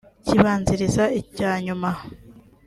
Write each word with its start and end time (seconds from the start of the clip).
kibanziriza 0.25 1.03
icya 1.19 1.51
nyuma 1.65 1.89